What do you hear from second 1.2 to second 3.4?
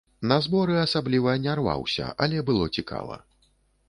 не рваўся, але было цікава.